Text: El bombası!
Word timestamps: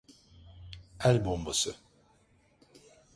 El 0.99 1.25
bombası! 1.25 1.75